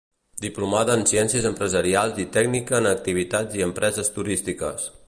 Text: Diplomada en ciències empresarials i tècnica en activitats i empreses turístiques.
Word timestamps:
Diplomada 0.45 0.95
en 0.99 1.03
ciències 1.11 1.45
empresarials 1.51 2.17
i 2.25 2.27
tècnica 2.39 2.81
en 2.81 2.91
activitats 2.97 3.61
i 3.61 3.67
empreses 3.71 4.13
turístiques. 4.19 4.93